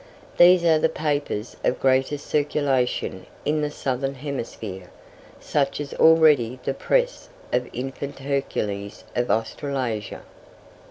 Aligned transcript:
These 0.37 0.63
are 0.63 0.79
the 0.79 0.89
papers 0.89 1.57
of 1.63 1.79
greatest 1.79 2.25
circulation 2.25 3.27
in 3.45 3.61
the 3.61 3.69
Southern 3.69 4.15
Hemisphere. 4.15 4.89
Such 5.39 5.79
is 5.79 5.93
already 5.93 6.57
the 6.63 6.73
Press 6.73 7.29
of 7.53 7.65
the 7.65 7.73
infant 7.79 8.17
Hercules 8.17 9.03
of 9.15 9.29
Australasia. 9.29 10.23